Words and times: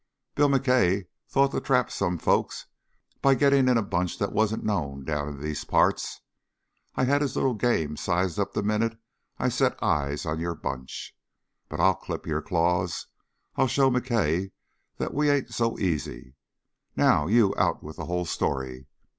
Bill 0.33 0.49
McKay 0.49 1.05
thought 1.29 1.51
to 1.51 1.61
trap 1.61 1.91
some 1.91 2.17
folks 2.17 2.65
by 3.21 3.35
getting 3.35 3.67
in 3.69 3.77
a 3.77 3.83
bunch 3.83 4.17
that 4.17 4.31
wasn't 4.33 4.63
known 4.63 5.05
down 5.05 5.27
in 5.27 5.39
these 5.39 5.63
parts. 5.63 6.21
I 6.95 7.03
had 7.03 7.21
his 7.21 7.35
little 7.35 7.53
game 7.53 7.95
sized 7.97 8.39
up 8.39 8.53
the 8.53 8.63
minute 8.63 8.97
I 9.37 9.49
set 9.49 9.77
eyes 9.83 10.25
on 10.25 10.39
your 10.39 10.55
bunch. 10.55 11.15
But 11.69 11.79
I'll 11.79 11.93
clip 11.93 12.25
your 12.25 12.41
claws. 12.41 13.05
I'll 13.57 13.67
show 13.67 13.91
McKay 13.91 14.53
that 14.97 15.13
we 15.13 15.29
ain't 15.29 15.53
so 15.53 15.77
easy. 15.77 16.33
Now 16.95 17.27
you 17.27 17.53
out 17.55 17.83
with 17.83 17.97
the 17.97 18.05
whole 18.05 18.25
story. 18.25 18.87